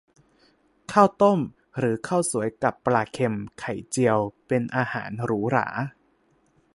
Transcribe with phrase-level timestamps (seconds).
[0.91, 1.39] ข้าวต้ม
[1.77, 5.67] หรือข้าวสวยกับปลาเค็ม ไข่เจียว เป็นอาหารหรูหรา